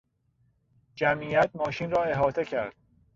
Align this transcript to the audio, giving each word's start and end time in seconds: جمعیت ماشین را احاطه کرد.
جمعیت 0.95 1.49
ماشین 1.55 1.91
را 1.91 2.03
احاطه 2.03 2.45
کرد. 2.45 2.75